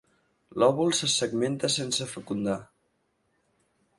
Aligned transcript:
L'òvul 0.61 0.95
se 0.99 1.09
segmenta 1.15 1.69
sense 1.75 2.09
fecundar. 2.15 2.57